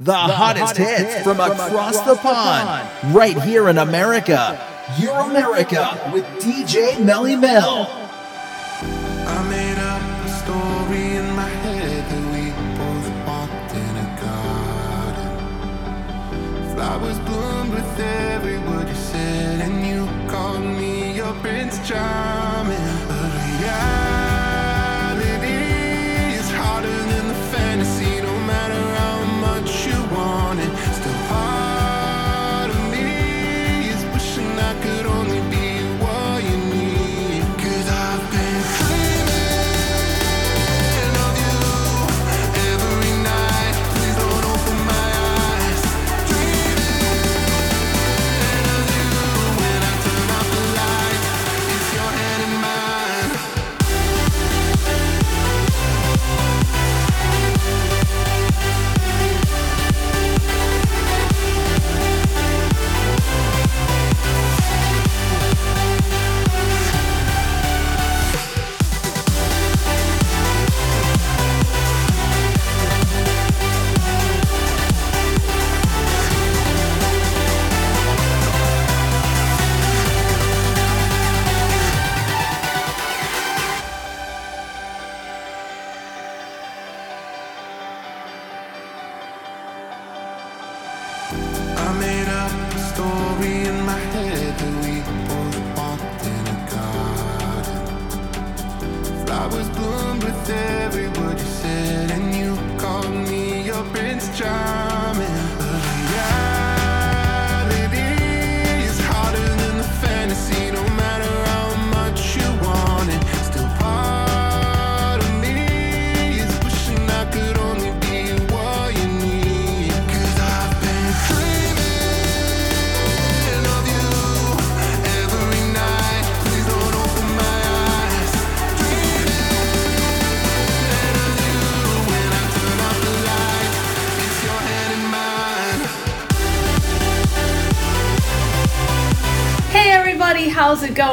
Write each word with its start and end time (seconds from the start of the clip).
The, 0.00 0.14
hottest, 0.14 0.76
hits, 0.76 1.22
from, 1.22 1.38
across, 1.38 2.00
the 2.00 2.16
pond, 2.16 3.14
right 3.14 3.40
here 3.42 3.68
in 3.68 3.78
America. 3.78 4.58
Euromerica 4.96 6.12
with 6.12 6.24
DJ 6.42 6.98
Melly 7.02 7.36
Mel. 7.36 7.88
I 9.26 9.48
made 9.48 9.78
up 9.78 10.02
a 10.24 10.28
story 10.42 11.16
in 11.16 11.36
my 11.36 11.48
head 11.48 12.04
that 12.10 12.24
we 12.34 12.50
both 12.76 13.08
walked 13.26 13.74
in 13.74 13.96
a 13.96 14.08
garden. 15.14 16.74
Flowers 16.74 17.18
bloomed 17.20 17.74
with 17.74 18.00
every 18.00 18.58
word 18.58 18.88
you 18.88 18.94
said, 18.94 19.60
and 19.60 19.86
you 19.86 20.08
called 20.28 20.62
me 20.62 21.14
your 21.16 21.32
Prince 21.34 21.78
Charming. 21.88 22.51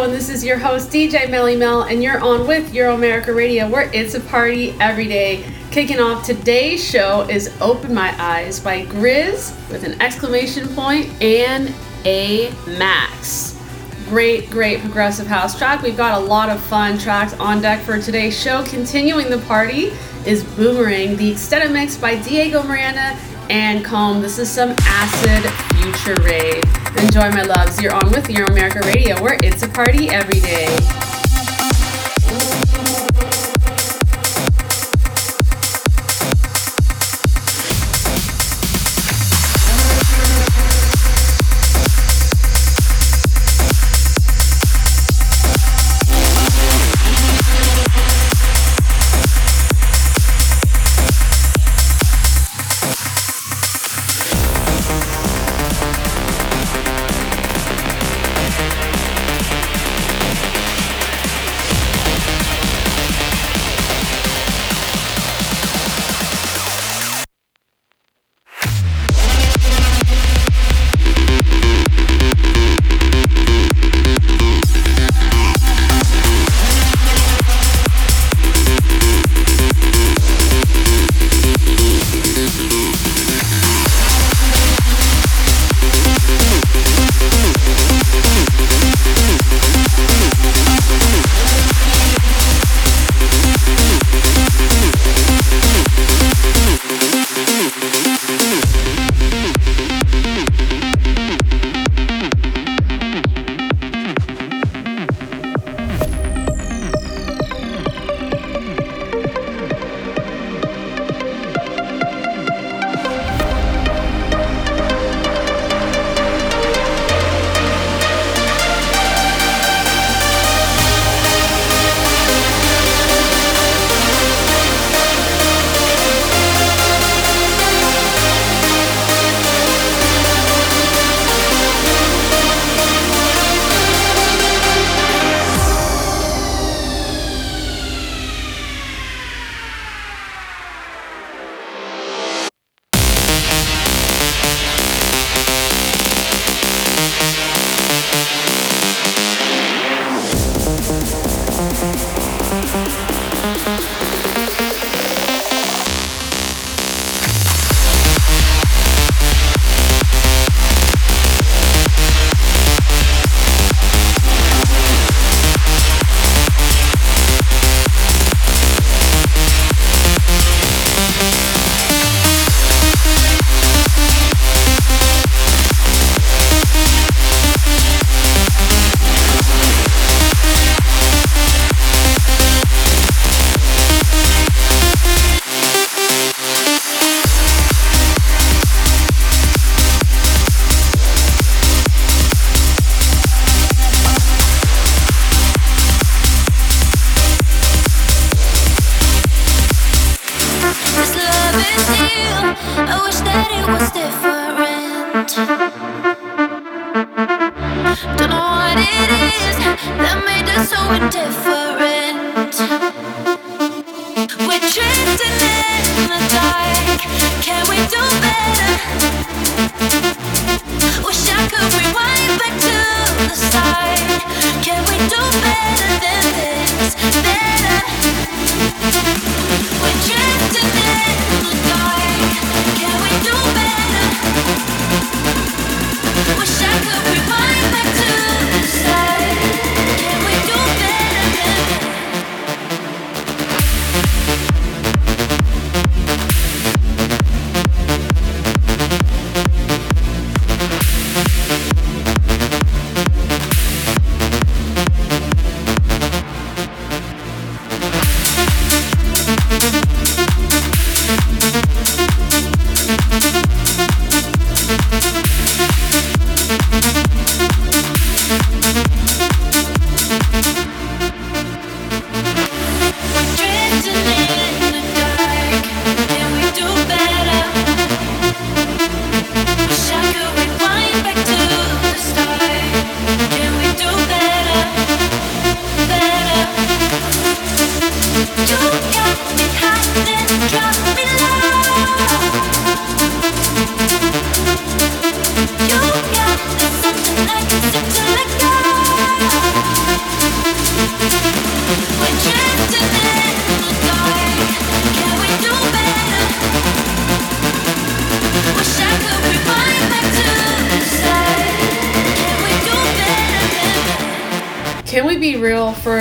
It? 0.03 0.11
This 0.11 0.29
is 0.29 0.45
your 0.45 0.57
host 0.57 0.91
DJ 0.91 1.29
Melly 1.29 1.57
Mel, 1.57 1.81
and 1.81 2.01
you're 2.01 2.21
on 2.21 2.47
with 2.47 2.71
Euromerica 2.71 3.35
Radio, 3.35 3.67
where 3.69 3.91
it's 3.93 4.13
a 4.13 4.21
party 4.21 4.73
every 4.79 5.07
day. 5.07 5.43
Kicking 5.71 5.99
off 5.99 6.25
today's 6.25 6.81
show 6.81 7.27
is 7.29 7.53
"Open 7.59 7.93
My 7.93 8.15
Eyes" 8.17 8.61
by 8.61 8.85
Grizz 8.85 9.53
with 9.69 9.83
an 9.83 10.01
exclamation 10.01 10.69
point 10.69 11.09
and 11.21 11.73
a 12.05 12.49
max. 12.65 13.59
Great, 14.07 14.49
great 14.49 14.79
progressive 14.79 15.27
house 15.27 15.57
track. 15.57 15.81
We've 15.81 15.97
got 15.97 16.21
a 16.21 16.23
lot 16.23 16.47
of 16.47 16.61
fun 16.61 16.97
tracks 16.97 17.33
on 17.33 17.61
deck 17.61 17.81
for 17.81 17.99
today's 17.99 18.39
show. 18.39 18.63
Continuing 18.63 19.29
the 19.29 19.39
party 19.39 19.91
is 20.25 20.45
Boomerang, 20.55 21.17
the 21.17 21.29
extended 21.29 21.71
mix 21.73 21.97
by 21.97 22.15
Diego 22.15 22.63
Miranda 22.63 23.17
and 23.49 23.83
Calm. 23.83 24.21
This 24.21 24.39
is 24.39 24.49
some 24.49 24.73
acid 24.79 25.68
future 25.79 26.21
rave. 26.23 26.63
Enjoy 26.97 27.29
my 27.31 27.43
loves. 27.43 27.81
You're 27.81 27.93
on 27.93 28.11
with 28.11 28.27
Euromerica 28.27 28.81
Radio, 28.85 29.21
where 29.21 29.37
it's 29.43 29.63
a 29.63 29.69
party 29.69 30.09
every 30.09 30.39
day. 30.39 30.98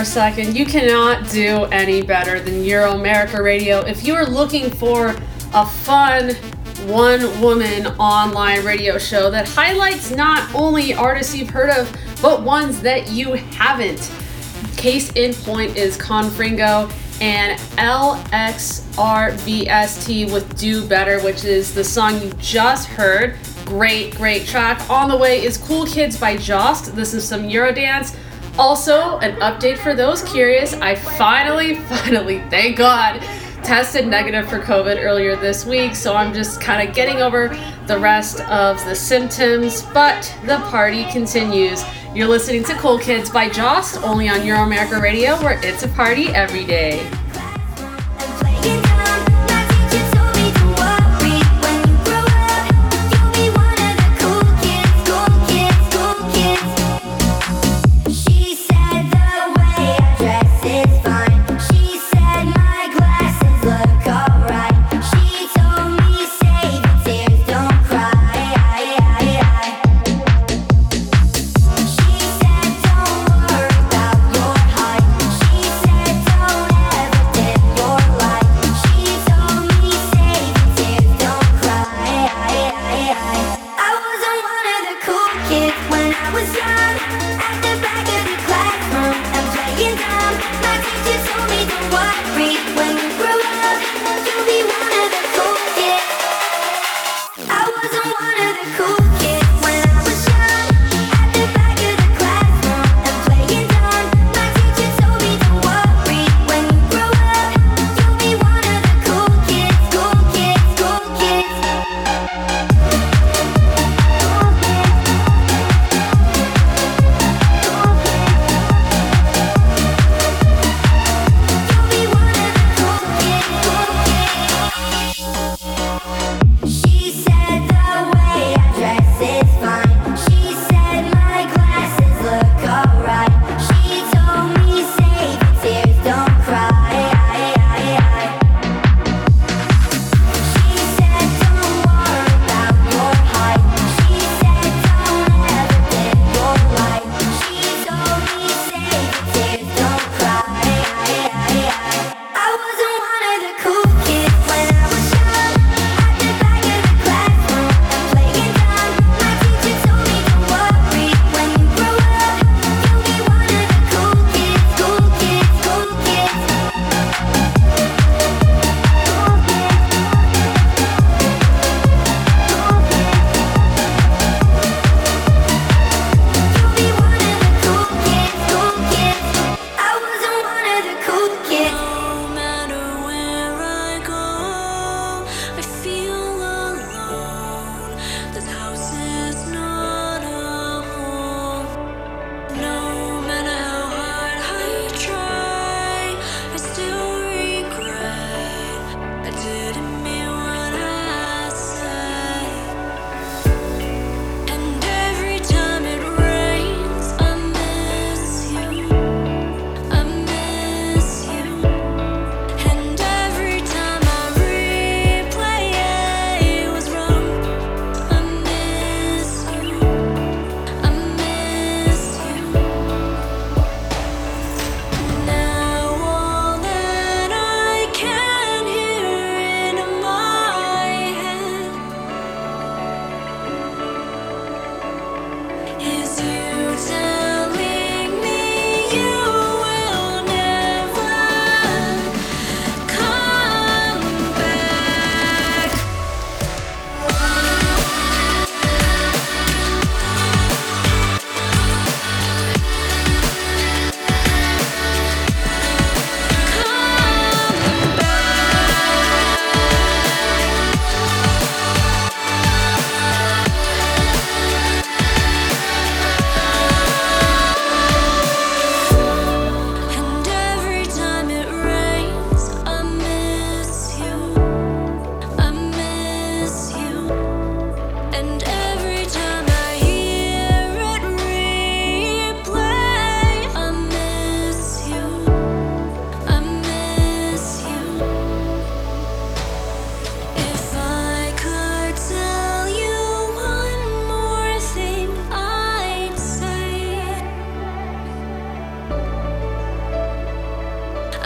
Second. 0.04 0.56
You 0.56 0.64
cannot 0.64 1.28
do 1.30 1.64
any 1.64 2.02
better 2.02 2.40
than 2.40 2.62
Euromerica 2.62 3.42
Radio. 3.42 3.80
If 3.80 4.06
you 4.06 4.14
are 4.14 4.26
looking 4.26 4.70
for 4.70 5.16
a 5.54 5.66
fun, 5.66 6.34
one 6.86 7.40
woman 7.40 7.86
online 7.98 8.64
radio 8.64 8.98
show 8.98 9.30
that 9.30 9.48
highlights 9.48 10.10
not 10.10 10.54
only 10.54 10.94
artists 10.94 11.34
you've 11.34 11.50
heard 11.50 11.70
of, 11.70 11.94
but 12.22 12.42
ones 12.42 12.80
that 12.82 13.10
you 13.10 13.32
haven't. 13.32 14.12
Case 14.76 15.10
in 15.12 15.34
point 15.34 15.76
is 15.76 15.96
Confringo 15.96 16.90
and 17.20 17.58
LXRBST 17.78 18.32
with 20.32 20.56
Do 20.58 20.86
Better, 20.86 21.20
which 21.20 21.44
is 21.44 21.74
the 21.74 21.82
song 21.84 22.22
you 22.22 22.32
just 22.38 22.88
heard. 22.88 23.36
Great, 23.64 24.14
great 24.16 24.46
track. 24.46 24.88
On 24.88 25.08
the 25.08 25.16
way 25.16 25.44
is 25.44 25.56
Cool 25.58 25.84
Kids 25.86 26.16
by 26.18 26.36
Jost. 26.36 26.94
This 26.94 27.12
is 27.14 27.26
some 27.26 27.42
Eurodance. 27.42 28.16
Also, 28.58 29.18
an 29.18 29.36
update 29.36 29.78
for 29.78 29.94
those 29.94 30.22
curious 30.24 30.72
I 30.74 30.96
finally, 30.96 31.76
finally, 31.76 32.40
thank 32.50 32.76
God, 32.76 33.20
tested 33.62 34.04
negative 34.06 34.48
for 34.48 34.58
COVID 34.58 35.00
earlier 35.00 35.36
this 35.36 35.64
week, 35.64 35.94
so 35.94 36.16
I'm 36.16 36.34
just 36.34 36.60
kind 36.60 36.86
of 36.86 36.92
getting 36.92 37.22
over 37.22 37.56
the 37.86 37.96
rest 37.96 38.40
of 38.42 38.84
the 38.84 38.96
symptoms, 38.96 39.82
but 39.94 40.34
the 40.44 40.58
party 40.70 41.04
continues. 41.04 41.84
You're 42.16 42.26
listening 42.26 42.64
to 42.64 42.74
Cool 42.74 42.98
Kids 42.98 43.30
by 43.30 43.48
Jost, 43.48 44.02
only 44.02 44.28
on 44.28 44.40
Euromerica 44.40 45.00
Radio, 45.00 45.40
where 45.40 45.60
it's 45.64 45.84
a 45.84 45.88
party 45.88 46.28
every 46.28 46.64
day. 46.64 47.08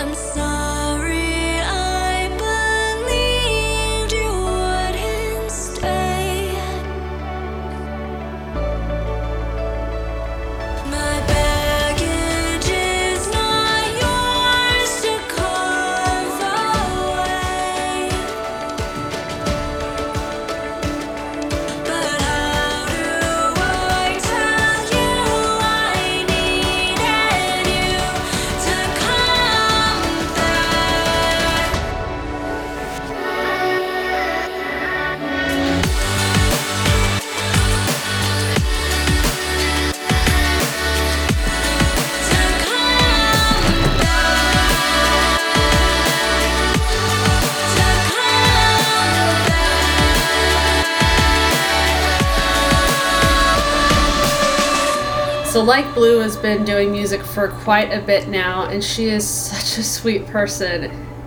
I'm 0.02 0.12
sorry. 0.16 0.51
Has 56.32 56.40
been 56.40 56.64
doing 56.64 56.90
music 56.90 57.22
for 57.22 57.48
quite 57.48 57.92
a 57.92 58.00
bit 58.00 58.26
now, 58.28 58.64
and 58.64 58.82
she 58.82 59.08
is 59.08 59.28
such 59.28 59.78
a 59.78 59.82
sweet 59.82 60.26
person. 60.26 60.84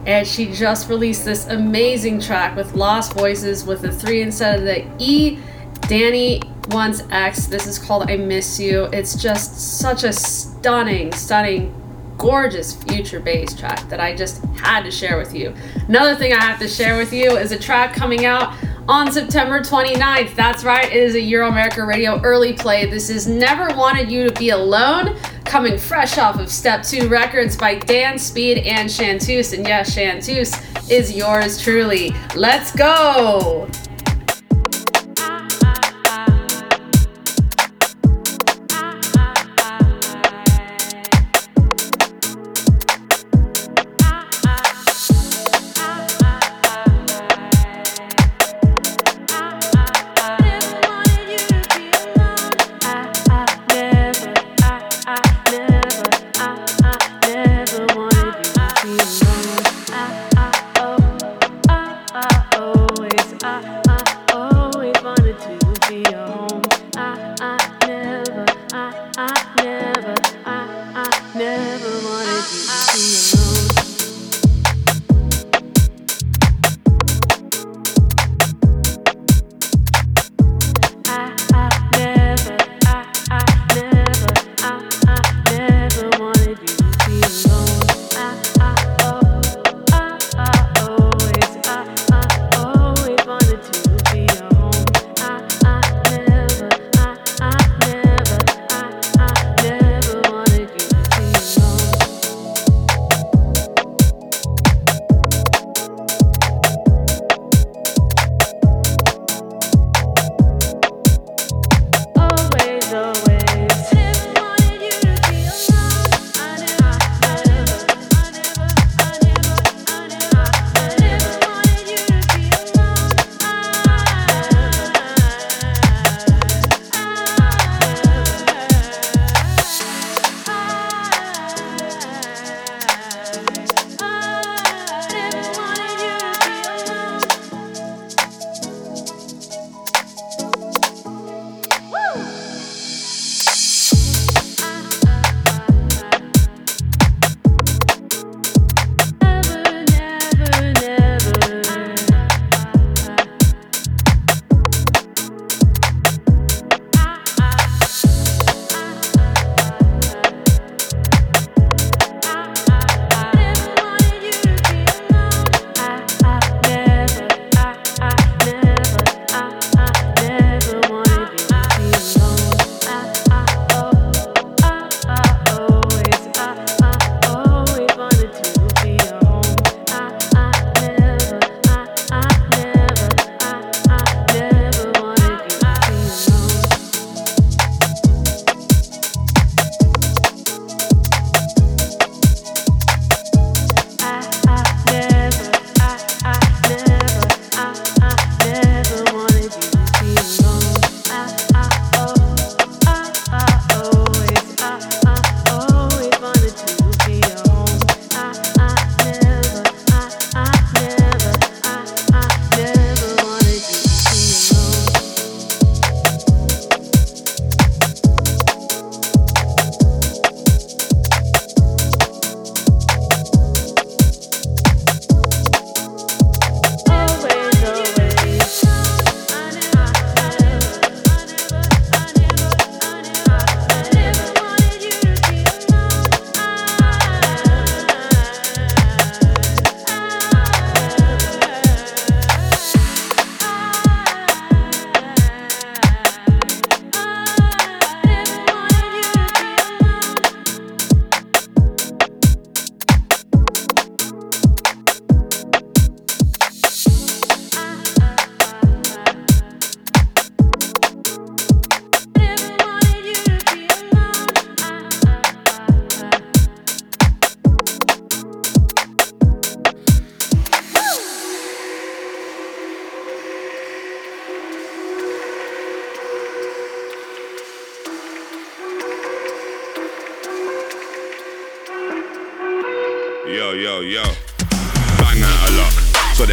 And 0.08 0.26
she 0.28 0.52
just 0.52 0.90
released 0.90 1.26
this 1.26 1.48
amazing 1.48 2.20
track 2.20 2.56
with 2.56 2.74
Lost 2.74 3.14
Voices 3.14 3.66
with 3.66 3.82
the 3.82 3.92
three 3.92 4.22
instead 4.22 4.60
of 4.60 4.66
the 4.66 4.88
E. 4.98 5.40
Danny 5.82 6.42
wants 6.70 7.04
X. 7.12 7.46
This 7.46 7.68
is 7.68 7.78
called 7.78 8.10
I 8.10 8.18
Miss 8.18 8.60
You. 8.60 8.86
It's 8.86 9.16
just 9.16 9.80
such 9.80 10.04
a 10.04 10.14
stunning, 10.14 11.12
stunning, 11.12 11.74
gorgeous 12.18 12.76
future 12.76 13.20
bass 13.20 13.54
track 13.54 13.88
that 13.90 14.00
I 14.00 14.16
just 14.16 14.44
had 14.56 14.84
to 14.84 14.92
share 14.92 15.18
with 15.18 15.36
you. 15.36 15.54
Another 15.88 16.16
thing 16.16 16.34
I 16.34 16.42
have 16.42 16.60
to 16.60 16.68
share 16.68 16.98
with 16.98 17.14
you 17.14 17.38
is 17.38 17.52
a 17.52 17.60
track 17.60 17.94
coming 17.94 18.26
out 18.26 18.56
on 18.88 19.12
September 19.12 19.62
29th. 19.62 20.36
That's 20.36 20.64
right, 20.64 20.86
it 20.86 20.94
is 20.94 21.16
a 21.16 21.20
Euromerica 21.20 21.88
Radio 21.88 22.22
early 22.22 22.54
play. 22.54 22.86
This 22.86 23.10
is 23.10 23.28
Never 23.28 23.76
Wanted 23.76 24.12
You 24.12 24.30
to 24.30 24.40
Be 24.40 24.50
Alone, 24.50 25.18
coming 25.44 25.78
fresh 25.78 26.18
off 26.18 26.40
of 26.40 26.52
Step 26.52 26.84
2 26.84 27.08
Records 27.08 27.58
by 27.58 27.76
Dan 27.76 28.20
Speed 28.20 28.60
and 28.60 28.92
Chanteuse. 28.92 29.54
And 29.54 29.68
yes, 29.68 29.94
Chanteuse 29.96 30.54
is 30.90 31.16
yours 31.16 31.62
truly. 31.62 32.14
Let's 32.36 32.72
go! 32.72 33.68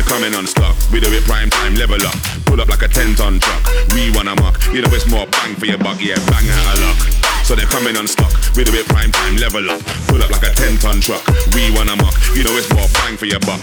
They're 0.02 0.18
coming 0.18 0.34
on 0.34 0.46
stock. 0.46 0.74
We 0.90 0.98
do 0.98 1.10
it 1.14 1.22
prime 1.24 1.50
time, 1.50 1.74
level 1.76 2.00
up. 2.02 2.16
Pull 2.46 2.60
up 2.60 2.68
like 2.68 2.82
a 2.82 2.88
10 2.88 3.14
ton 3.14 3.38
truck. 3.38 3.62
We 3.94 4.10
wanna 4.10 4.34
muck. 4.36 4.58
You 4.74 4.82
know 4.82 4.90
it's 4.90 5.06
more 5.06 5.26
bang 5.26 5.54
for 5.54 5.66
your 5.66 5.78
buck, 5.78 6.02
yeah, 6.02 6.18
bang 6.26 6.46
out 6.50 6.74
of 6.74 6.82
luck. 6.82 6.98
So 7.46 7.54
they're 7.54 7.70
coming 7.70 7.96
on 7.96 8.06
stock. 8.06 8.30
We 8.56 8.64
do 8.64 8.74
it 8.74 8.86
prime 8.86 9.12
time, 9.12 9.36
level 9.36 9.62
up. 9.70 9.82
Pull 10.10 10.22
up 10.22 10.30
like 10.30 10.42
a 10.42 10.54
10 10.54 10.78
ton 10.78 11.00
truck. 11.00 11.22
We 11.54 11.70
wanna 11.70 11.96
muck. 11.96 12.14
You 12.34 12.42
know 12.42 12.54
it's 12.58 12.70
more 12.74 12.88
bang 13.02 13.16
for 13.16 13.26
your 13.26 13.40
buck. 13.46 13.62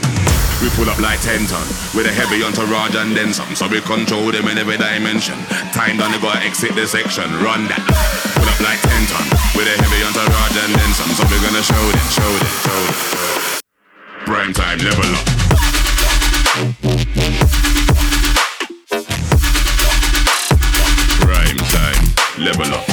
We 0.63 0.69
pull 0.75 0.87
up 0.87 0.99
like 0.99 1.19
10 1.21 1.47
ton 1.47 1.67
with 1.95 2.07
a 2.07 2.13
heavy 2.13 2.43
entourage 2.43 2.95
and 2.95 3.15
then 3.15 3.33
some. 3.33 3.51
So 3.55 3.67
we 3.67 3.81
control 3.81 4.31
them 4.31 4.47
in 4.47 4.57
every 4.57 4.77
dimension. 4.77 5.35
Time 5.75 5.97
done, 5.97 6.11
they 6.11 6.19
gotta 6.19 6.43
exit 6.43 6.75
the 6.75 6.87
section. 6.87 7.27
Run 7.43 7.67
that. 7.67 7.83
Pull 8.35 8.47
up 8.47 8.59
like 8.63 8.79
10 8.79 8.91
ton 9.11 9.25
with 9.55 9.67
a 9.67 9.75
heavy 9.75 9.99
entourage 10.07 10.55
and 10.55 10.71
then 10.71 10.91
some. 10.95 11.11
So 11.15 11.23
we're 11.27 11.43
gonna 11.43 11.63
show 11.63 11.83
them, 11.83 12.07
show 12.11 12.31
them, 12.31 12.55
show 12.63 12.79
them. 12.87 12.95
Prime 14.27 14.53
time, 14.53 14.79
level 14.79 15.09
up. 15.15 15.68
Prime 21.21 21.57
time, 21.69 22.03
level 22.37 22.73
up. 22.73 22.88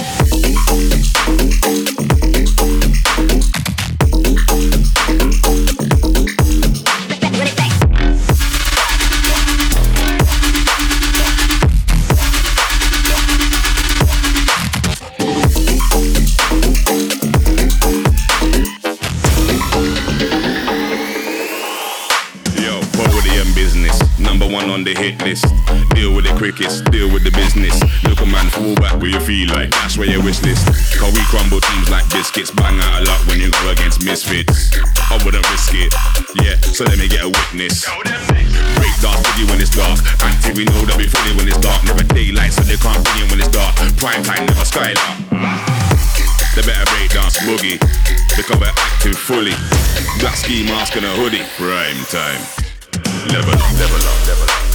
Feel 29.27 29.51
like 29.51 29.71
that's 29.83 29.99
where 29.99 30.07
your 30.07 30.23
wish 30.23 30.39
list. 30.47 30.71
Cause 30.95 31.11
we 31.11 31.19
crumble 31.27 31.59
teams 31.59 31.91
like 31.91 32.07
biscuits, 32.15 32.55
bang 32.55 32.79
out 32.79 33.03
a 33.03 33.11
lot 33.11 33.19
when 33.27 33.43
you 33.43 33.51
go 33.51 33.75
against 33.75 34.07
misfits. 34.07 34.71
I 35.11 35.19
wouldn't 35.27 35.43
risk 35.51 35.75
it, 35.75 35.91
yeah, 36.39 36.55
so 36.63 36.87
let 36.87 36.95
me 36.95 37.11
get 37.11 37.27
a 37.27 37.31
witness. 37.31 37.83
Break 38.79 38.95
dance 39.03 39.19
boogie 39.27 39.51
when 39.51 39.59
it's 39.59 39.75
dark. 39.75 39.99
Active, 40.23 40.55
we 40.55 40.65
know 40.71 40.79
that 40.87 40.95
we 40.95 41.11
fully 41.11 41.35
when 41.35 41.51
it's 41.51 41.59
dark. 41.59 41.83
Never 41.83 42.07
daylight, 42.07 42.55
so 42.55 42.63
they 42.63 42.79
can't 42.79 43.03
bring 43.03 43.27
in 43.27 43.29
when 43.35 43.43
it's 43.43 43.51
dark. 43.51 43.75
Prime 43.99 44.23
time, 44.23 44.47
never 44.47 44.63
skylark. 44.63 45.19
They 46.55 46.63
better 46.63 46.87
break 46.95 47.11
dance 47.11 47.43
boogie. 47.43 47.83
We're 48.39 48.71
active 48.71 49.19
fully. 49.19 49.59
Black 50.23 50.37
ski 50.37 50.63
mask 50.63 50.95
and 50.95 51.05
a 51.05 51.11
hoodie. 51.19 51.43
Prime 51.59 51.99
time. 52.15 52.41
Level 53.35 53.59
up, 53.59 53.75
level 53.75 53.99
up, 54.07 54.29
level 54.29 54.45
up. 54.47 54.66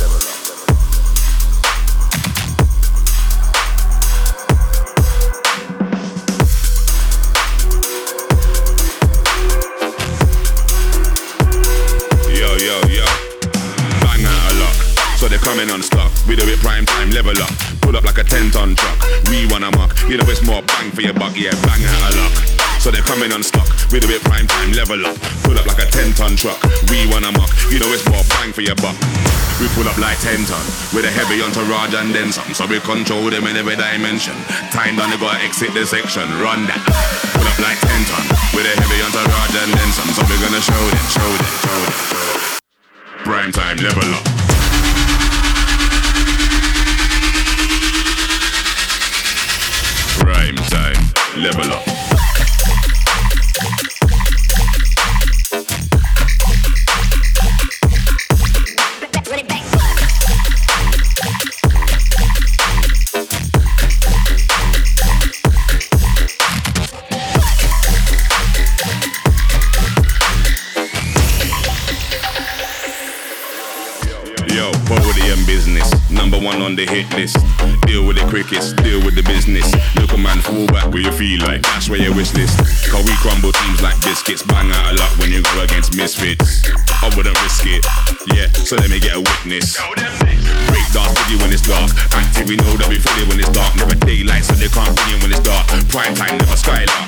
Coming 15.41 15.69
on 15.69 15.82
stock. 15.82 16.10
We 16.30 16.36
do 16.38 16.45
it 16.45 16.60
prime 16.62 16.86
time, 16.86 17.10
level 17.12 17.36
up. 17.41 17.51
Pull 17.82 17.97
up 17.97 18.06
like 18.06 18.17
a 18.17 18.23
10 18.23 18.51
ton 18.51 18.75
truck. 18.75 18.97
We 19.30 19.49
wanna 19.49 19.73
muck. 19.75 19.97
You 20.08 20.17
know 20.17 20.25
it's 20.30 20.45
more 20.45 20.62
bang 20.62 20.91
for 20.93 21.01
your 21.01 21.13
buck, 21.13 21.34
yeah, 21.36 21.51
bang 21.65 21.82
out 21.82 22.13
a 22.13 22.17
luck. 22.17 22.34
So 22.82 22.89
they're 22.89 23.06
coming 23.06 23.34
on 23.34 23.43
stock. 23.43 23.67
We 23.91 23.99
do 23.99 24.10
it 24.10 24.21
prime 24.23 24.47
time, 24.47 24.73
level 24.73 25.06
up. 25.06 25.17
Pull 25.45 25.58
up 25.58 25.65
like 25.65 25.82
a 25.82 25.89
10 25.89 26.13
ton 26.13 26.38
truck. 26.38 26.58
We 26.89 27.06
wanna 27.10 27.34
muck. 27.34 27.49
You 27.69 27.77
know 27.82 27.89
it's 27.93 28.06
more 28.10 28.23
bang 28.38 28.54
for 28.54 28.62
your 28.62 28.77
buck. 28.77 28.97
We 29.62 29.69
pull 29.77 29.86
up 29.86 29.97
like 29.97 30.17
10 30.21 30.45
ton 30.45 30.65
with 30.93 31.06
a 31.06 31.12
heavy 31.12 31.41
entourage 31.41 31.93
and 31.93 32.13
then 32.13 32.32
some. 32.32 32.49
So 32.54 32.65
we 32.65 32.80
control 32.82 33.30
them 33.30 33.45
in 33.45 33.58
every 33.58 33.75
dimension. 33.75 34.34
Time 34.73 34.97
done, 34.97 35.10
they 35.10 35.17
gotta 35.17 35.41
exit 35.45 35.73
the 35.73 35.86
section. 35.86 36.25
Run 36.41 36.65
that. 36.69 36.82
Pull 37.34 37.45
up 37.45 37.60
like 37.62 37.77
10 37.77 37.89
ton 38.10 38.25
with 38.58 38.65
a 38.65 38.73
heavy 38.77 38.99
entourage 39.06 39.56
and 39.58 39.71
then 39.73 39.89
some. 39.93 40.10
So 40.17 40.21
we're 40.25 40.41
gonna 40.41 40.62
show 40.62 40.84
them, 40.89 41.06
show 41.13 41.30
them. 41.38 41.54
Show 41.65 41.80
them. 41.86 41.95
Prime 43.25 43.51
time, 43.51 43.77
level 43.77 44.10
up. 44.17 44.40
Prime 50.21 50.55
time, 50.55 51.03
level 51.36 51.73
up. 51.73 52.01
On 76.71 76.77
the 76.79 76.88
hit 76.88 77.07
list. 77.19 77.36
Deal 77.84 78.07
with 78.07 78.15
the 78.15 78.23
crickets, 78.31 78.71
deal 78.79 79.03
with 79.03 79.15
the 79.15 79.23
business. 79.27 79.67
Look 79.99 80.15
a 80.15 80.17
man 80.17 80.39
fall 80.39 80.67
back 80.71 80.88
where 80.88 81.03
you 81.03 81.12
feel 81.12 81.43
like 81.43 81.62
that's 81.67 81.89
where 81.91 81.99
your 81.99 82.15
wish 82.15 82.31
list. 82.34 82.55
Cause 82.88 83.03
we 83.03 83.12
crumble 83.19 83.51
teams 83.51 83.84
like 83.84 83.99
biscuits, 84.07 84.43
bang 84.43 84.71
out 84.71 84.91
a 84.91 84.95
lot 84.95 85.12
when 85.19 85.36
you 85.36 85.43
go 85.43 85.67
against 85.67 85.97
misfits. 85.99 86.63
I 87.03 87.12
wouldn't 87.12 87.36
risk 87.43 87.67
it, 87.67 87.84
yeah, 88.31 88.47
so 88.55 88.79
let 88.79 88.88
me 88.88 89.03
get 89.03 89.19
a 89.19 89.19
witness. 89.19 89.75
Break 90.71 90.88
dance 90.95 91.12
boogie 91.12 91.39
when 91.43 91.51
it's 91.51 91.67
dark. 91.67 91.91
Active, 92.15 92.47
we 92.47 92.55
know 92.55 92.71
that 92.79 92.88
we 92.88 92.95
fully 93.03 93.27
when 93.27 93.39
it's 93.43 93.51
dark. 93.51 93.75
Never 93.75 93.95
daylight, 94.07 94.47
so 94.47 94.55
they 94.55 94.71
can't 94.71 94.95
bring 94.95 95.12
in 95.12 95.19
when 95.19 95.31
it's 95.36 95.43
dark. 95.43 95.67
Prime 95.91 96.15
time, 96.15 96.39
never 96.39 96.55
skylark. 96.55 97.07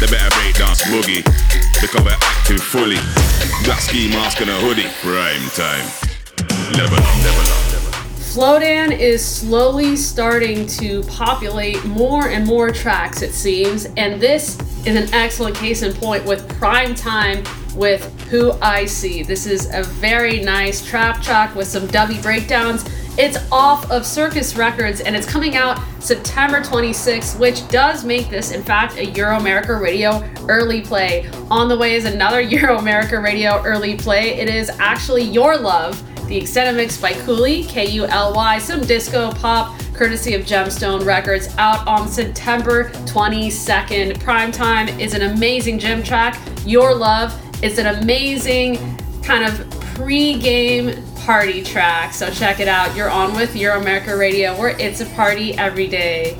They 0.00 0.08
better 0.08 0.32
break 0.40 0.56
dance 0.56 0.80
boogie 0.88 1.20
because 1.76 2.00
we're 2.00 2.16
active 2.16 2.64
fully. 2.64 3.00
Black 3.68 3.84
ski 3.84 4.08
mask 4.08 4.40
and 4.40 4.48
a 4.48 4.56
hoodie. 4.64 4.88
Prime 5.04 5.44
time. 5.52 5.84
Level 6.72 6.96
up, 6.96 7.16
level 7.20 7.52
up, 7.52 7.73
up. 8.36 8.62
Is 8.64 9.24
slowly 9.24 9.96
starting 9.96 10.66
to 10.66 11.02
populate 11.04 11.84
more 11.84 12.28
and 12.28 12.46
more 12.46 12.70
tracks, 12.70 13.22
it 13.22 13.32
seems, 13.32 13.86
and 13.96 14.20
this 14.20 14.58
is 14.86 14.96
an 14.96 15.12
excellent 15.14 15.56
case 15.56 15.82
in 15.82 15.92
point 15.92 16.24
with 16.24 16.48
Prime 16.58 16.94
Time 16.94 17.44
with 17.74 18.02
WHOISEE. 18.30 19.26
This 19.26 19.46
is 19.46 19.70
a 19.72 19.82
very 19.82 20.40
nice 20.40 20.84
trap 20.84 21.22
track 21.22 21.54
with 21.54 21.68
some 21.68 21.86
dubby 21.88 22.20
breakdowns. 22.22 22.84
It's 23.16 23.38
off 23.52 23.88
of 23.90 24.04
Circus 24.04 24.56
Records 24.56 25.00
and 25.00 25.14
it's 25.14 25.26
coming 25.26 25.56
out 25.56 25.80
September 26.00 26.60
26th, 26.60 27.38
which 27.38 27.66
does 27.68 28.04
make 28.04 28.28
this, 28.28 28.50
in 28.50 28.62
fact, 28.62 28.96
a 28.96 29.06
Euromerica 29.06 29.80
Radio 29.80 30.22
early 30.48 30.80
play. 30.80 31.28
On 31.50 31.68
the 31.68 31.78
way 31.78 31.94
is 31.94 32.04
another 32.04 32.42
Euromerica 32.44 33.22
Radio 33.22 33.62
early 33.62 33.96
play. 33.96 34.34
It 34.40 34.48
is 34.48 34.68
actually 34.80 35.22
Your 35.22 35.56
Love 35.56 36.02
the 36.26 36.36
extended 36.36 36.76
mix 36.76 36.96
by 37.00 37.12
Kuly, 37.12 37.68
K 37.68 37.86
U 37.90 38.06
L 38.06 38.34
Y, 38.34 38.58
some 38.58 38.80
disco 38.80 39.32
pop, 39.32 39.78
courtesy 39.92 40.34
of 40.34 40.42
Gemstone 40.42 41.04
Records, 41.04 41.54
out 41.58 41.86
on 41.86 42.08
September 42.08 42.90
22nd. 43.06 44.16
Primetime 44.18 44.98
is 44.98 45.14
an 45.14 45.22
amazing 45.22 45.78
gym 45.78 46.02
track. 46.02 46.40
Your 46.64 46.94
Love 46.94 47.38
is 47.62 47.78
an 47.78 47.86
amazing 48.02 48.98
kind 49.22 49.44
of 49.44 49.68
pre 49.94 50.38
game 50.38 51.02
party 51.16 51.62
track. 51.62 52.12
So 52.12 52.30
check 52.30 52.60
it 52.60 52.68
out. 52.68 52.94
You're 52.96 53.10
on 53.10 53.34
with 53.34 53.54
Euromerica 53.54 54.18
Radio, 54.18 54.58
where 54.58 54.78
it's 54.80 55.00
a 55.00 55.06
party 55.06 55.54
every 55.54 55.86
day. 55.86 56.38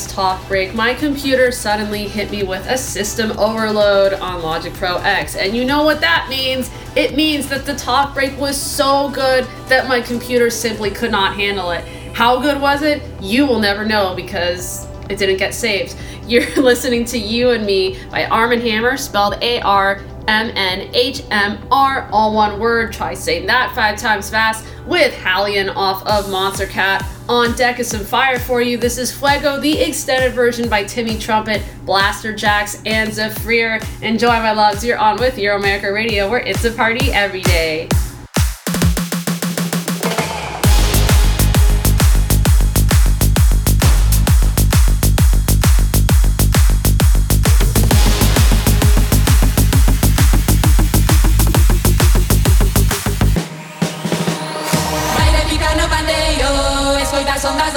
This 0.00 0.10
talk 0.10 0.48
break, 0.48 0.74
my 0.74 0.94
computer 0.94 1.52
suddenly 1.52 2.08
hit 2.08 2.30
me 2.30 2.42
with 2.42 2.66
a 2.66 2.78
system 2.78 3.32
overload 3.32 4.14
on 4.14 4.40
Logic 4.40 4.72
Pro 4.72 4.96
X. 4.96 5.36
And 5.36 5.54
you 5.54 5.66
know 5.66 5.84
what 5.84 6.00
that 6.00 6.26
means? 6.30 6.70
It 6.96 7.16
means 7.16 7.50
that 7.50 7.66
the 7.66 7.74
talk 7.74 8.14
break 8.14 8.34
was 8.38 8.58
so 8.58 9.10
good 9.10 9.44
that 9.68 9.88
my 9.88 10.00
computer 10.00 10.48
simply 10.48 10.90
could 10.90 11.10
not 11.10 11.34
handle 11.36 11.70
it. 11.72 11.84
How 12.14 12.40
good 12.40 12.62
was 12.62 12.80
it? 12.80 13.02
You 13.20 13.44
will 13.44 13.58
never 13.58 13.84
know 13.84 14.14
because 14.16 14.86
it 15.10 15.18
didn't 15.18 15.36
get 15.36 15.52
saved. 15.52 15.94
You're 16.26 16.50
listening 16.56 17.04
to 17.06 17.18
You 17.18 17.50
and 17.50 17.66
Me 17.66 18.02
by 18.10 18.24
ARMNHMR, 18.24 18.98
spelled 18.98 19.34
A 19.42 19.60
R 19.60 20.00
M 20.28 20.50
N 20.54 20.88
H 20.94 21.24
M 21.30 21.58
R, 21.70 22.08
all 22.10 22.34
one 22.34 22.58
word. 22.58 22.94
Try 22.94 23.12
saying 23.12 23.44
that 23.48 23.74
five 23.74 23.98
times 23.98 24.30
fast 24.30 24.64
with 24.86 25.12
Hallion 25.12 25.68
off 25.76 26.00
of 26.06 26.24
Monstercat. 26.32 27.06
On 27.30 27.52
deck 27.52 27.78
is 27.78 27.86
some 27.86 28.04
fire 28.04 28.40
for 28.40 28.60
you. 28.60 28.76
This 28.76 28.98
is 28.98 29.16
Fuego, 29.16 29.60
the 29.60 29.78
extended 29.82 30.32
version 30.32 30.68
by 30.68 30.82
Timmy 30.82 31.16
Trumpet, 31.16 31.62
Blasterjaxx, 31.84 32.82
and 32.86 33.08
Zafrir. 33.08 33.80
Enjoy, 34.02 34.26
my 34.26 34.50
loves. 34.50 34.84
You're 34.84 34.98
on 34.98 35.16
with 35.16 35.36
Euromerica 35.36 35.94
Radio, 35.94 36.28
where 36.28 36.40
it's 36.40 36.64
a 36.64 36.72
party 36.72 37.12
every 37.12 37.42
day. 37.42 37.88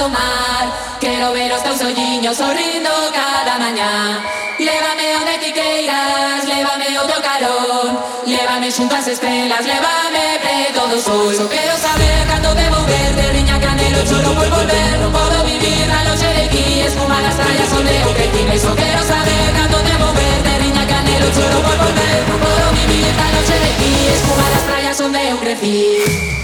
tomar 0.04 0.64
Quero 1.00 1.32
ver 1.32 1.50
os 1.52 1.62
teus 1.62 1.80
olliños 1.80 2.36
sorrindo 2.36 2.90
cada 3.12 3.58
mañá 3.58 4.22
Lévame 4.58 5.06
onde 5.20 5.34
ti 5.42 5.50
queiras, 5.52 6.44
lévame 6.52 6.88
o 7.02 7.04
teu 7.10 7.20
calor 7.28 7.86
Lévame 8.26 8.70
xunto 8.70 8.94
as 8.94 9.08
estrelas, 9.08 9.64
lévame 9.72 10.24
preto 10.44 10.82
do 10.90 10.98
sol. 11.06 11.34
Só 11.34 11.46
quero 11.48 11.74
saber 11.86 12.20
cando 12.30 12.54
debo 12.54 12.78
verte, 12.92 13.24
riña 13.36 13.58
canelo, 13.60 14.00
choro 14.08 14.32
por 14.38 14.48
volver. 14.54 14.92
Non 15.02 15.12
podo 15.16 15.38
vivir 15.44 15.84
na 15.92 16.00
longe 16.08 16.30
de 16.36 16.42
aquí, 16.48 16.66
espuma 16.88 17.18
nas 17.20 17.36
trallas, 17.36 17.70
onde 17.78 17.94
que 18.18 18.26
crecí 18.32 18.58
Só 18.64 18.72
quero 18.82 19.02
saber 19.12 19.46
cando 19.58 19.78
debo 19.90 20.08
verte, 20.20 20.52
riña 20.64 20.84
canelo, 20.92 21.28
choro 21.36 21.58
por 21.66 21.76
volver. 21.84 22.20
Non 22.30 22.38
podo 22.44 22.66
vivir 22.78 23.12
na 23.20 23.26
longe 23.34 23.56
de 23.62 23.68
aquí, 23.74 23.92
espuma 24.16 24.46
nas 24.54 24.64
trallas 24.68 24.98
onde 25.04 25.20
eu 25.28 25.36
crecí 25.42 26.43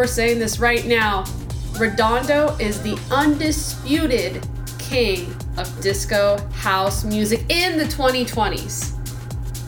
we're 0.00 0.06
saying 0.06 0.38
this 0.38 0.58
right 0.58 0.86
now. 0.86 1.26
Redondo 1.78 2.56
is 2.56 2.80
the 2.80 2.98
undisputed 3.10 4.42
king 4.78 5.30
of 5.58 5.78
disco 5.82 6.38
house 6.54 7.04
music 7.04 7.44
in 7.50 7.76
the 7.76 7.84
2020s. 7.84 8.96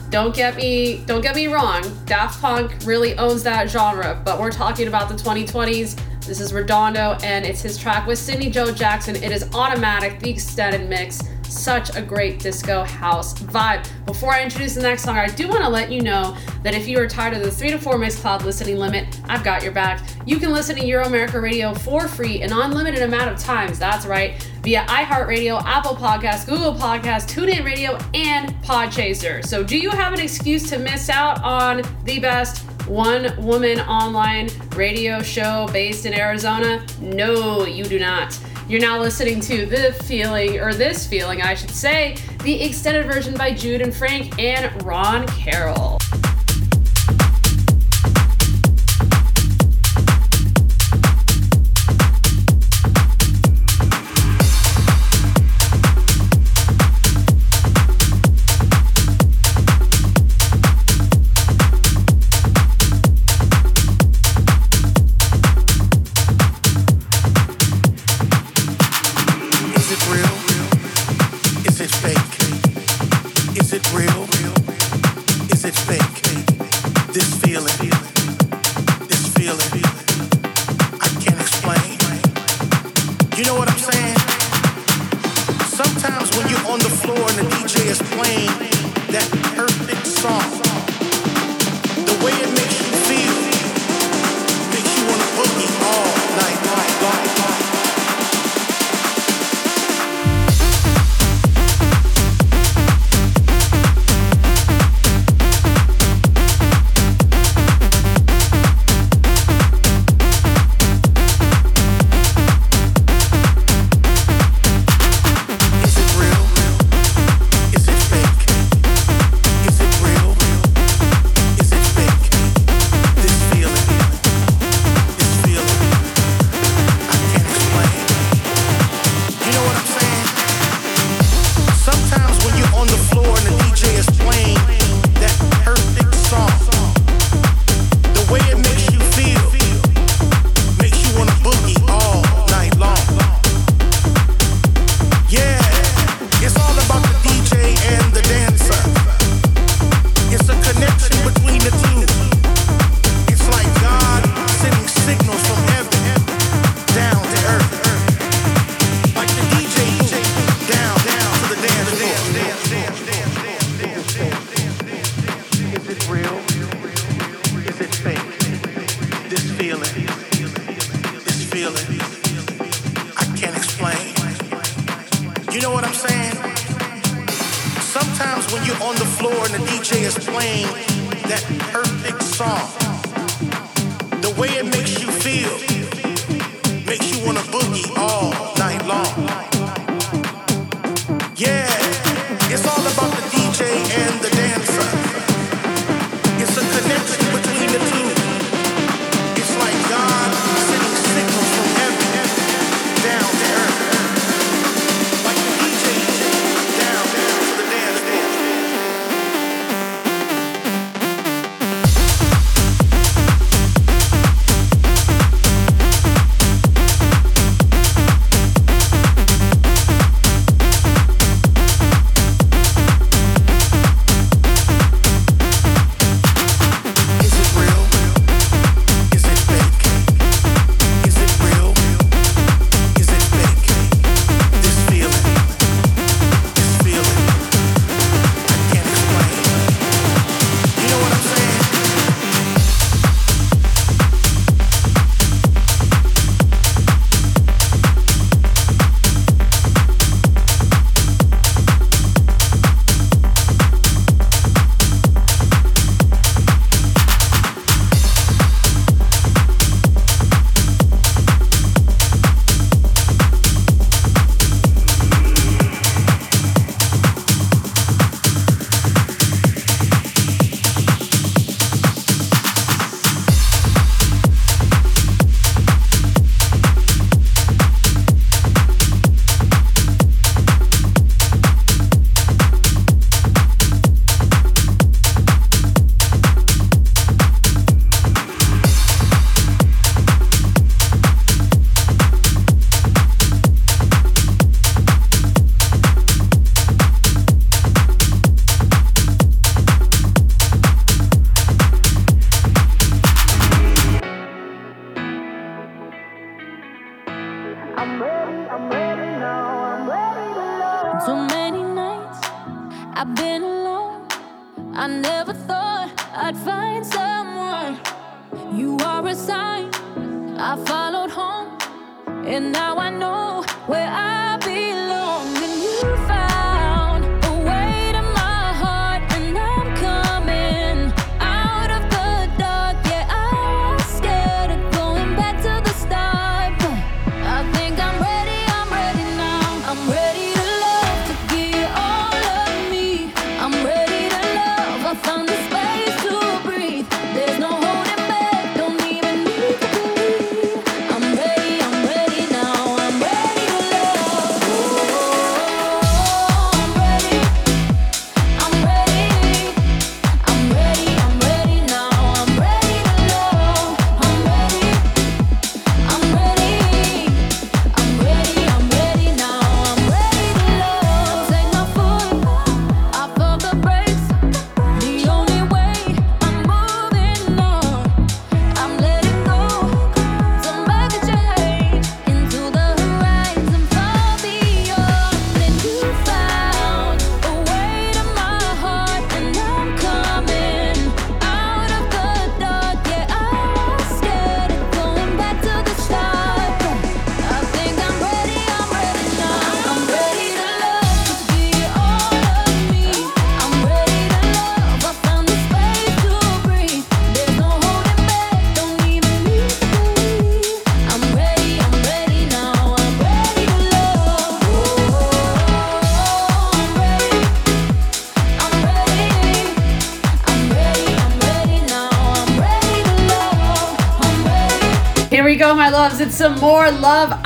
Don't 0.09 0.35
get 0.35 0.55
me 0.55 1.03
don't 1.05 1.21
get 1.21 1.35
me 1.35 1.45
wrong. 1.45 1.83
Daft 2.07 2.41
Punk 2.41 2.71
really 2.83 3.15
owns 3.19 3.43
that 3.43 3.69
genre, 3.69 4.19
but 4.25 4.39
we're 4.39 4.49
talking 4.49 4.87
about 4.87 5.07
the 5.07 5.13
2020s. 5.13 6.01
This 6.25 6.39
is 6.39 6.51
Redondo 6.51 7.15
and 7.23 7.45
it's 7.45 7.61
his 7.61 7.77
track 7.77 8.07
with 8.07 8.17
Sidney 8.17 8.49
Joe 8.49 8.71
Jackson. 8.71 9.15
It 9.15 9.31
is 9.31 9.47
automatic, 9.53 10.19
the 10.19 10.31
extended 10.31 10.89
mix. 10.89 11.21
Such 11.47 11.95
a 11.95 12.01
great 12.01 12.39
disco 12.39 12.83
house 12.83 13.35
vibe. 13.35 13.87
Before 14.07 14.33
I 14.33 14.41
introduce 14.41 14.73
the 14.73 14.81
next 14.81 15.03
song, 15.03 15.15
I 15.15 15.27
do 15.27 15.47
want 15.47 15.61
to 15.61 15.69
let 15.69 15.91
you 15.91 16.01
know 16.01 16.35
that 16.63 16.73
if 16.73 16.87
you 16.87 16.99
are 16.99 17.07
tired 17.07 17.35
of 17.35 17.43
the 17.43 17.51
3 17.51 17.71
to 17.71 17.77
4 17.77 17.95
Mixcloud 17.95 18.43
listening 18.43 18.77
limit, 18.77 19.19
I've 19.25 19.43
got 19.43 19.63
your 19.63 19.71
back. 19.71 20.01
You 20.25 20.37
can 20.37 20.51
listen 20.51 20.75
to 20.77 20.81
Euromerica 20.81 21.41
Radio 21.41 21.73
for 21.73 22.07
free 22.07 22.41
an 22.41 22.51
unlimited 22.53 23.01
amount 23.01 23.29
of 23.29 23.37
times. 23.37 23.77
That's 23.77 24.05
right, 24.05 24.41
via 24.61 24.85
iHeartRadio, 24.85 25.61
Apple 25.65 25.95
Podcasts, 25.95 26.47
Google 26.47 26.73
Podcasts, 26.73 27.27
TuneIn 27.27 27.65
Radio, 27.65 27.97
and 28.13 28.53
Podchaser. 28.63 29.45
So, 29.45 29.63
do 29.63 29.77
you 29.77 29.89
have 29.89 30.13
an 30.13 30.19
excuse 30.19 30.69
to 30.69 30.79
miss 30.79 31.09
out 31.09 31.43
on 31.43 31.81
the 32.05 32.19
best 32.19 32.65
one 32.87 33.33
woman 33.43 33.79
online 33.81 34.49
radio 34.75 35.21
show 35.21 35.67
based 35.71 36.05
in 36.05 36.13
Arizona? 36.13 36.85
No, 36.99 37.65
you 37.65 37.83
do 37.83 37.99
not. 37.99 38.37
You're 38.69 38.81
now 38.81 38.99
listening 38.99 39.41
to 39.41 39.65
The 39.65 39.91
Feeling, 40.05 40.59
or 40.59 40.73
This 40.73 41.05
Feeling, 41.05 41.41
I 41.41 41.53
should 41.53 41.69
say, 41.69 42.15
the 42.43 42.63
extended 42.63 43.05
version 43.05 43.35
by 43.35 43.53
Jude 43.53 43.81
and 43.81 43.93
Frank 43.93 44.39
and 44.39 44.81
Ron 44.83 45.27
Carroll. 45.27 45.99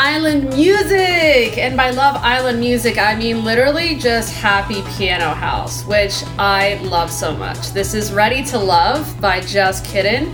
Island 0.09 0.55
music. 0.55 1.57
And 1.57 1.75
by 1.75 1.89
Love 1.89 2.15
Island 2.23 2.61
music, 2.61 2.97
I 2.97 3.13
mean 3.13 3.43
literally 3.43 3.97
just 3.97 4.33
Happy 4.33 4.81
Piano 4.95 5.33
House, 5.33 5.83
which 5.85 6.23
I 6.39 6.75
love 6.75 7.11
so 7.11 7.35
much. 7.35 7.71
This 7.71 7.93
is 7.93 8.13
Ready 8.13 8.41
to 8.45 8.57
Love 8.57 9.19
by 9.19 9.41
Just 9.41 9.83
Kiddin'. 9.83 10.33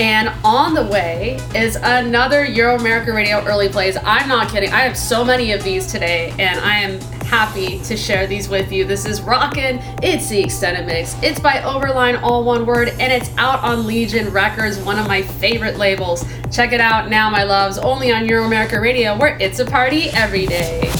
And 0.00 0.32
on 0.42 0.74
the 0.74 0.86
way 0.86 1.38
is 1.54 1.76
another 1.76 2.44
Euromerica 2.44 3.14
Radio 3.14 3.44
early 3.44 3.68
plays. 3.68 3.96
I'm 4.02 4.28
not 4.28 4.50
kidding. 4.50 4.72
I 4.72 4.80
have 4.80 4.98
so 4.98 5.24
many 5.24 5.52
of 5.52 5.62
these 5.62 5.86
today, 5.86 6.34
and 6.40 6.58
I 6.58 6.78
am 6.78 7.00
happy 7.22 7.78
to 7.84 7.96
share 7.96 8.26
these 8.26 8.48
with 8.48 8.72
you. 8.72 8.84
This 8.84 9.06
is 9.06 9.22
Rockin' 9.22 9.78
It's 10.04 10.28
the 10.28 10.40
Extended 10.40 10.84
Mix. 10.84 11.14
It's 11.22 11.38
by 11.38 11.58
Overline, 11.58 12.20
all 12.22 12.42
one 12.42 12.66
word, 12.66 12.88
and 12.88 13.12
it's 13.12 13.30
out 13.38 13.62
on 13.62 13.86
Legion 13.86 14.32
Records, 14.32 14.76
one 14.78 14.98
of 14.98 15.06
my 15.06 15.22
favorite 15.22 15.76
labels. 15.78 16.24
Check 16.50 16.72
it 16.72 16.80
out 16.80 17.08
now, 17.08 17.30
my 17.30 17.44
loves, 17.44 17.78
only 17.78 18.10
on 18.10 18.24
Euromerica 18.24 18.82
Radio, 18.82 19.16
where 19.16 19.38
it's 19.38 19.60
a 19.60 19.64
party 19.64 20.10
every 20.10 20.46
day. 20.46 20.90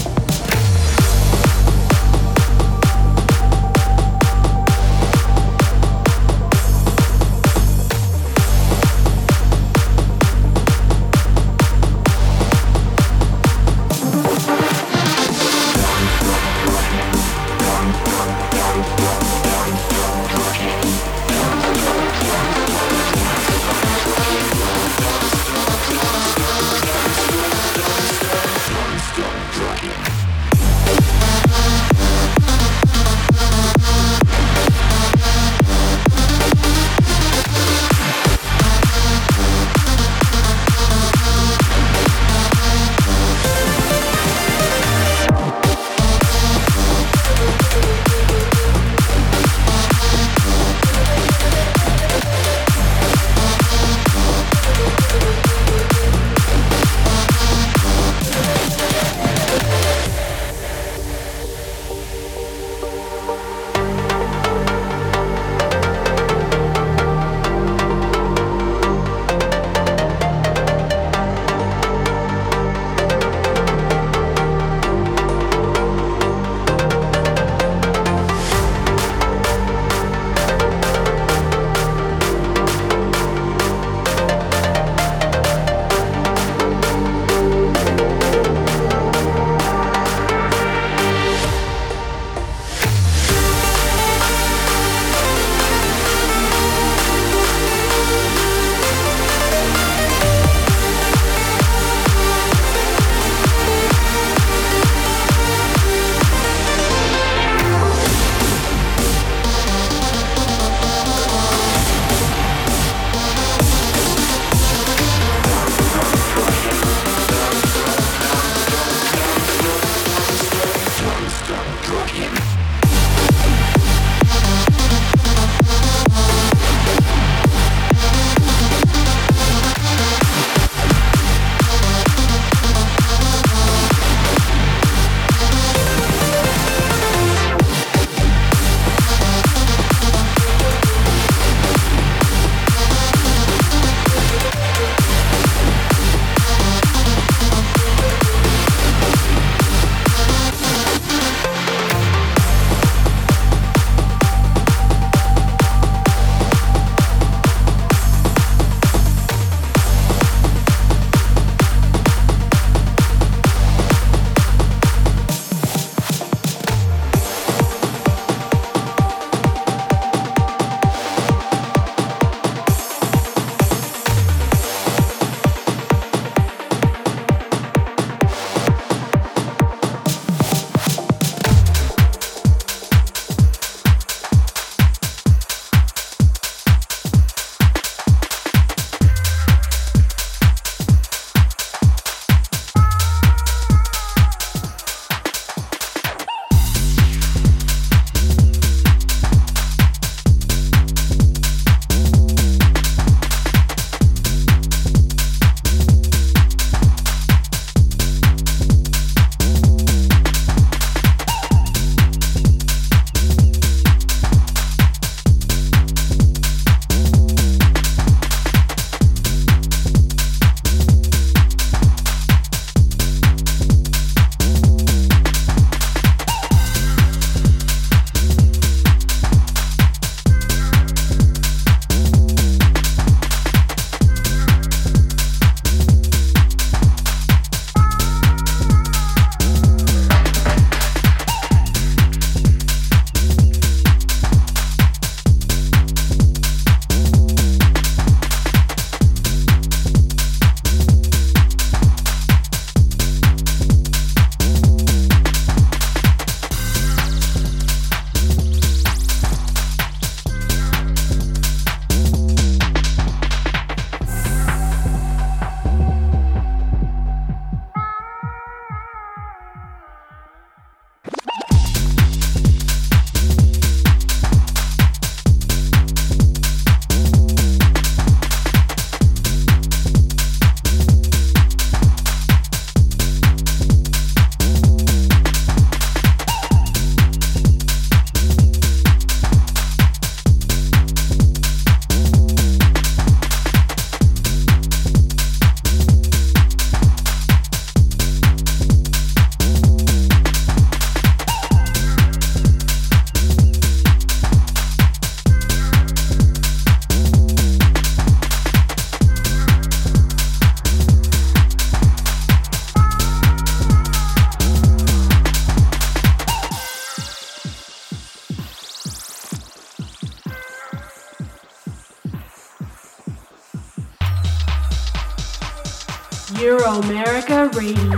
Euromerica 326.42 327.54
Radio. 327.54 327.96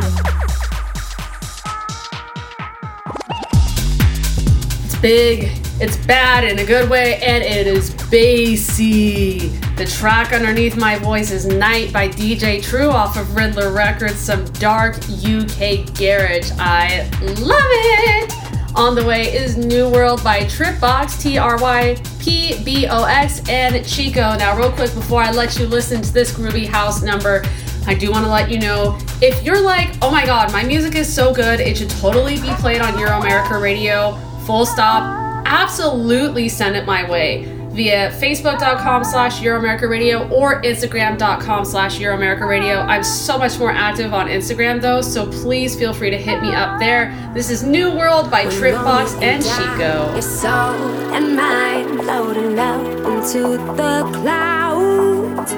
It's 4.84 4.96
big, 4.96 5.50
it's 5.80 5.96
bad 6.06 6.44
in 6.44 6.58
a 6.58 6.64
good 6.66 6.90
way, 6.90 7.22
and 7.22 7.42
it 7.42 7.66
is 7.66 7.94
bassy. 8.10 9.48
The 9.76 9.86
track 9.86 10.34
underneath 10.34 10.76
my 10.76 10.98
voice 10.98 11.30
is 11.30 11.46
Night 11.46 11.90
by 11.90 12.06
DJ 12.06 12.62
True 12.62 12.90
off 12.90 13.16
of 13.16 13.34
Riddler 13.34 13.72
Records, 13.72 14.16
some 14.16 14.44
dark 14.52 14.96
UK 14.96 15.86
garage. 15.96 16.50
I 16.58 17.08
love 17.22 17.70
it! 17.70 18.44
On 18.76 18.94
the 18.94 19.04
way 19.06 19.32
is 19.32 19.56
New 19.56 19.88
World 19.88 20.22
by 20.22 20.40
Trypbox, 20.40 21.22
T 21.22 21.38
R 21.38 21.56
Y 21.62 21.96
P 22.18 22.62
B 22.62 22.88
O 22.88 23.04
X, 23.04 23.40
and 23.48 23.86
Chico. 23.86 24.36
Now, 24.36 24.54
real 24.58 24.72
quick, 24.72 24.92
before 24.94 25.22
I 25.22 25.30
let 25.30 25.58
you 25.58 25.66
listen 25.66 26.02
to 26.02 26.12
this 26.12 26.32
groovy 26.32 26.66
house 26.66 27.00
number, 27.00 27.42
I 27.86 27.94
do 27.94 28.10
want 28.10 28.24
to 28.24 28.30
let 28.30 28.50
you 28.50 28.58
know 28.58 28.98
if 29.20 29.42
you're 29.42 29.60
like, 29.60 29.94
oh 30.02 30.10
my 30.10 30.24
god, 30.24 30.52
my 30.52 30.64
music 30.64 30.94
is 30.94 31.12
so 31.12 31.34
good, 31.34 31.60
it 31.60 31.76
should 31.76 31.90
totally 31.90 32.40
be 32.40 32.48
played 32.54 32.80
on 32.80 32.94
Euromerica 32.94 33.60
Radio, 33.60 34.16
full 34.46 34.64
stop, 34.66 35.02
absolutely 35.46 36.48
send 36.48 36.76
it 36.76 36.86
my 36.86 37.08
way 37.08 37.44
via 37.74 38.08
facebook.com 38.12 39.02
slash 39.02 39.40
Euromerica 39.40 39.88
Radio 39.88 40.28
or 40.28 40.62
instagram.com 40.62 41.64
slash 41.64 41.98
Euromerica 41.98 42.48
Radio. 42.48 42.76
I'm 42.76 43.02
so 43.02 43.36
much 43.36 43.58
more 43.58 43.72
active 43.72 44.14
on 44.14 44.28
Instagram 44.28 44.80
though, 44.80 45.00
so 45.00 45.26
please 45.26 45.76
feel 45.76 45.92
free 45.92 46.10
to 46.10 46.16
hit 46.16 46.40
me 46.40 46.54
up 46.54 46.78
there. 46.78 47.12
This 47.34 47.50
is 47.50 47.64
New 47.64 47.90
World 47.90 48.30
by 48.30 48.44
Trypbox 48.46 49.20
and 49.20 49.42
Chico. 49.42 50.12
Your 50.12 50.22
soul 50.22 51.12
and 51.12 51.36
mind 51.36 52.00
floating 52.02 52.58
out 52.58 52.86
into 53.12 53.58
the 53.74 54.10
clouds. 54.20 55.52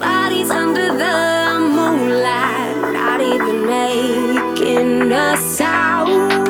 Bodies 0.00 0.50
under 0.50 0.88
the 0.96 1.58
moonlight, 1.60 2.92
not 2.92 3.20
even 3.20 3.66
making 3.66 5.12
a 5.12 5.36
sound. 5.36 6.41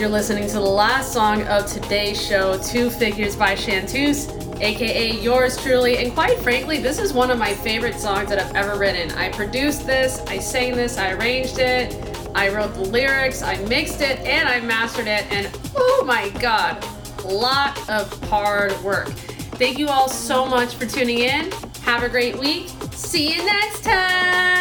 You're 0.00 0.08
listening 0.08 0.46
to 0.46 0.54
the 0.54 0.60
last 0.60 1.12
song 1.12 1.42
of 1.48 1.66
today's 1.66 2.18
show, 2.18 2.58
Two 2.62 2.88
Figures 2.88 3.36
by 3.36 3.54
Chanteuse, 3.54 4.30
aka 4.60 5.10
yours 5.20 5.62
truly. 5.62 5.98
And 5.98 6.14
quite 6.14 6.38
frankly, 6.38 6.78
this 6.78 6.98
is 6.98 7.12
one 7.12 7.30
of 7.30 7.38
my 7.38 7.52
favorite 7.52 7.96
songs 7.96 8.30
that 8.30 8.38
I've 8.38 8.54
ever 8.56 8.78
written. 8.78 9.10
I 9.18 9.28
produced 9.28 9.86
this, 9.86 10.22
I 10.26 10.38
sang 10.38 10.74
this, 10.74 10.96
I 10.96 11.12
arranged 11.12 11.58
it, 11.58 11.94
I 12.34 12.48
wrote 12.48 12.72
the 12.72 12.80
lyrics, 12.80 13.42
I 13.42 13.56
mixed 13.64 14.00
it, 14.00 14.18
and 14.20 14.48
I 14.48 14.60
mastered 14.60 15.06
it. 15.06 15.30
And 15.30 15.50
oh 15.76 16.02
my 16.06 16.30
god, 16.40 16.82
a 17.24 17.28
lot 17.28 17.76
of 17.90 18.10
hard 18.30 18.72
work. 18.82 19.10
Thank 19.58 19.78
you 19.78 19.88
all 19.88 20.08
so 20.08 20.46
much 20.46 20.76
for 20.76 20.86
tuning 20.86 21.18
in. 21.18 21.52
Have 21.82 22.04
a 22.04 22.08
great 22.08 22.38
week. 22.38 22.70
See 22.92 23.34
you 23.34 23.44
next 23.44 23.84
time. 23.84 24.59